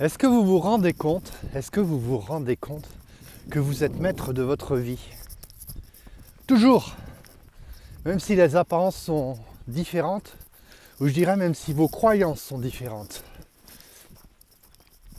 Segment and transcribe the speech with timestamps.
[0.00, 2.88] Est-ce que vous vous rendez compte Est-ce que vous vous rendez compte
[3.50, 5.10] que vous êtes maître de votre vie?
[6.46, 6.96] Toujours
[8.06, 10.38] Même si les apparences sont différentes,
[11.00, 13.22] ou je dirais même si vos croyances sont différentes.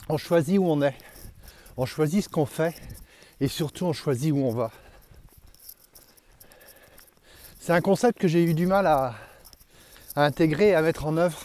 [0.10, 0.96] On choisit où on est,
[1.78, 2.74] on choisit ce qu'on fait,
[3.40, 4.72] et surtout on choisit où on va.
[7.60, 9.14] C'est un concept que j'ai eu du mal à,
[10.16, 11.40] intégrer à mettre en œuvre.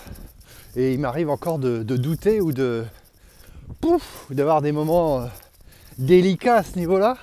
[0.75, 2.87] Et il m'arrive encore de, douter ou de
[3.81, 5.27] pouf, d'avoir des moments euh,
[5.99, 7.17] délicats à ce niveau-là.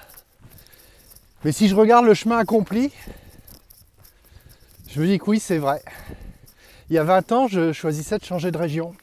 [1.43, 2.91] Mais si je regarde le chemin accompli,
[4.89, 5.83] je me dis que oui, c'est vrai.
[6.89, 8.93] Il y a 20 ans, je choisissais de changer de région.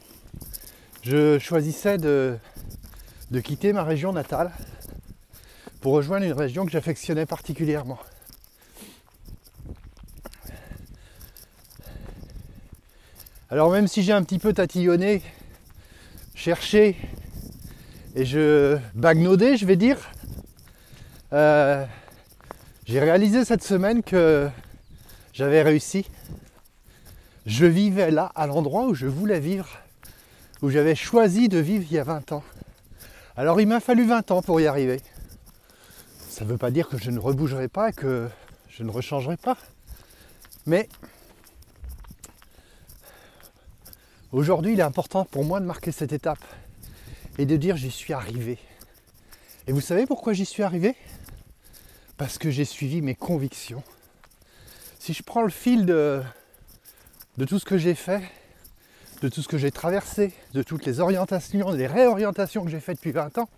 [1.03, 2.37] Je choisissais de,
[3.31, 4.51] de quitter ma région natale
[5.81, 7.99] pour rejoindre une région que j'affectionnais particulièrement.
[13.49, 15.21] Alors même si j'ai un petit peu tatillonné,
[16.35, 16.95] cherché
[18.15, 19.97] et je bagnaudais, je vais dire,
[21.33, 21.85] euh,
[22.85, 24.49] j'ai réalisé cette semaine que
[25.33, 26.05] j'avais réussi.
[27.45, 29.67] Je vivais là, à l'endroit où je voulais vivre,
[30.61, 32.43] où j'avais choisi de vivre il y a 20 ans.
[33.37, 35.01] Alors il m'a fallu 20 ans pour y arriver.
[36.29, 38.27] Ça ne veut pas dire que je ne rebougerai pas, que
[38.69, 39.57] je ne rechangerai pas.
[40.65, 40.87] Mais
[44.31, 46.39] Aujourd'hui, il est important pour moi de marquer cette étape
[47.37, 48.57] et de dire j'y suis arrivé.
[49.67, 50.95] Et vous savez pourquoi j'y suis arrivé?
[52.17, 53.83] Parce que j'ai suivi mes convictions.
[54.99, 56.21] Si je prends le fil de,
[57.47, 58.21] tout ce que j'ai fait,
[59.21, 62.97] de tout ce que j'ai traversé, de toutes les orientations, les réorientations que j'ai faites
[62.97, 63.49] depuis 20 ans,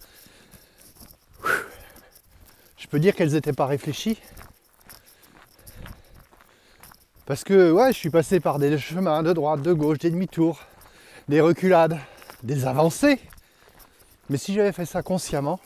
[2.78, 4.20] je peux dire qu'elles n'étaient pas réfléchies,
[7.26, 10.60] parce que ouais, je suis passé par des chemins de droite, de gauche, des demi-tours,
[11.30, 11.98] des reculades,
[12.44, 13.20] des avancées.
[14.30, 15.60] Mais si j'avais fait ça consciemment,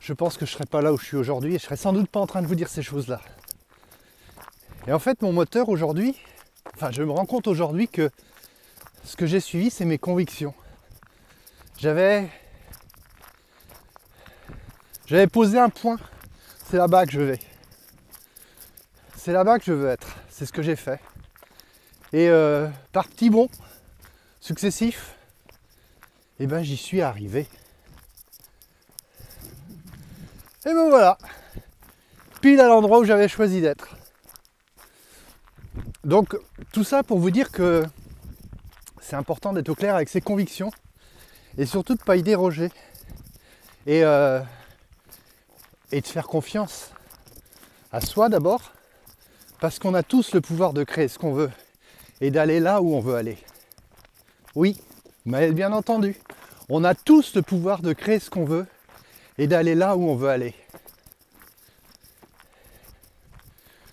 [0.00, 1.76] je pense que je ne serais pas là où je suis aujourd'hui et je serais
[1.76, 3.20] sans doute pas en train de vous dire ces choses-là.
[4.86, 6.14] Et en fait, mon moteur aujourd'hui,
[6.74, 8.10] enfin, je me rends compte aujourd'hui que
[9.04, 10.54] ce que j'ai suivi, c'est mes convictions.
[11.78, 12.28] J'avais,
[15.06, 15.98] j'avais posé un point.
[16.66, 17.38] C'est là-bas que je vais
[19.24, 20.18] c'est là-bas que je veux être.
[20.28, 21.00] C'est ce que j'ai fait.
[22.12, 23.48] Et euh, par petits bons
[24.38, 25.16] successifs,
[26.40, 27.46] eh ben j'y suis arrivé.
[30.66, 31.18] Et ben voilà,
[32.40, 33.96] pile à l'endroit où j'avais choisi d'être.
[36.04, 36.36] Donc
[36.72, 37.84] tout ça pour vous dire que
[39.00, 40.70] c'est important d'être au clair avec ses convictions
[41.56, 42.70] et surtout de ne pas y déroger
[43.86, 44.40] et, euh,
[45.92, 46.90] et de faire confiance
[47.92, 48.72] à soi d'abord
[49.60, 51.50] parce qu'on a tous le pouvoir de créer ce qu'on veut
[52.20, 53.38] et d'aller là où on veut aller.
[54.54, 54.80] Oui,
[55.24, 56.16] mais bien entendu,
[56.68, 58.66] on a tous le pouvoir de créer ce qu'on veut
[59.38, 60.54] et d'aller là où on veut aller.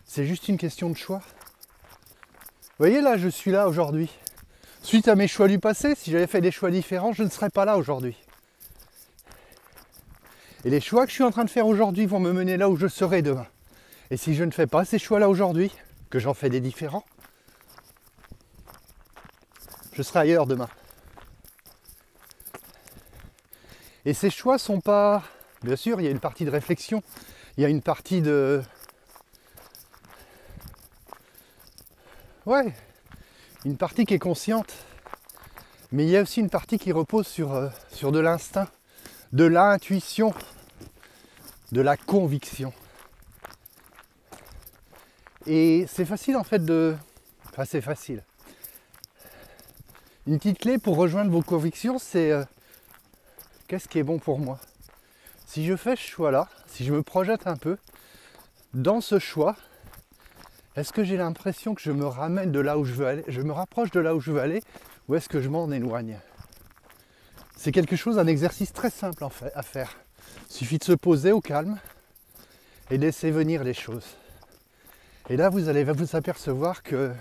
[0.05, 1.21] C'est juste une question de choix.
[1.21, 4.09] Vous voyez là, je suis là aujourd'hui.
[4.83, 7.49] Suite à mes choix du passé, si j'avais fait des choix différents, je ne serais
[7.49, 8.17] pas là aujourd'hui.
[10.65, 12.69] Et les choix que je suis en train de faire aujourd'hui vont me mener là
[12.69, 13.47] où je serai demain.
[14.09, 15.71] Et si je ne fais pas ces choix-là aujourd'hui,
[16.09, 17.05] que j'en fais des différents,
[19.93, 20.67] je serai ailleurs demain.
[24.05, 25.23] Et ces choix sont pas.
[25.63, 27.03] Bien sûr, il y a une partie de réflexion,
[27.57, 28.61] il y a une partie de.
[32.47, 32.73] Ouais,
[33.63, 34.73] une partie qui est consciente,
[35.91, 38.67] mais il y a aussi une partie qui repose sur, euh, sur de l'instinct,
[39.33, 40.33] de l'intuition,
[41.71, 42.73] de la conviction.
[45.45, 46.95] Et c'est facile en fait de.
[47.49, 48.23] Enfin, c'est facile.
[50.25, 52.43] Une petite clé pour rejoindre vos convictions, c'est euh,
[53.71, 54.59] qu'est-ce qui est bon pour moi?
[55.45, 57.77] Si je fais ce choix-là, si je me projette un peu
[58.73, 59.55] dans ce choix,
[60.75, 63.39] est-ce que j'ai l'impression que je me ramène de là où je veux aller, je
[63.39, 64.61] me rapproche de là où je veux aller,
[65.07, 66.19] ou est-ce que je m'en éloigne?
[67.55, 69.95] C'est quelque chose, un exercice très simple en fait, à faire.
[70.49, 71.79] Il suffit de se poser au calme
[72.89, 74.17] et laisser venir les choses.
[75.29, 77.13] Et là, vous allez vous apercevoir que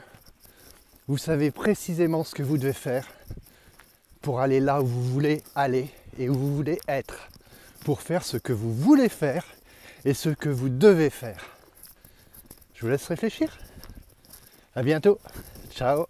[1.07, 3.07] vous savez précisément ce que vous devez faire
[4.21, 5.89] pour aller là où vous voulez aller
[6.19, 7.29] et où vous voulez être,
[7.85, 9.45] pour faire ce que vous voulez faire
[10.05, 11.57] et ce que vous devez faire.
[12.75, 13.59] Je vous laisse réfléchir.
[14.75, 15.19] À bientôt.
[15.71, 16.07] Ciao.